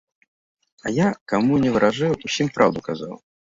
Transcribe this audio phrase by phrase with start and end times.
[0.85, 3.15] А я, каму ні варажыў, усім праўду казаў.